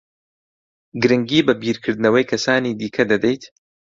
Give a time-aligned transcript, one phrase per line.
[1.01, 3.43] گرنگی بە بیرکردنەوەی کەسانی دیکە دەدەیت؟